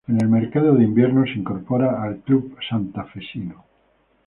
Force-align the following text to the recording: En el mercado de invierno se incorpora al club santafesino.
En 0.07 0.19
el 0.19 0.29
mercado 0.29 0.73
de 0.73 0.83
invierno 0.83 1.23
se 1.25 1.33
incorpora 1.37 2.01
al 2.01 2.21
club 2.21 2.57
santafesino. 2.67 3.65